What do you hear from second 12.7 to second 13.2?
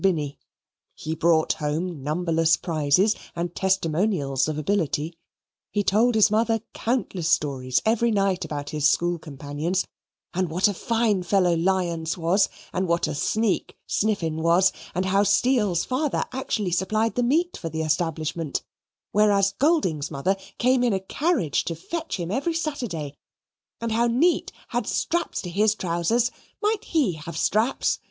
and what a